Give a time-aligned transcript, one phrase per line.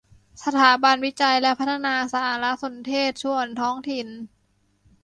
[0.43, 4.07] สถาบันวิจัยและพัฒนาสารสนเทศส่วนท้องถิ่น